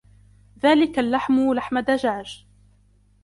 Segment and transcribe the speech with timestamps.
[0.63, 2.45] ذلك اللحم لحم دجاج.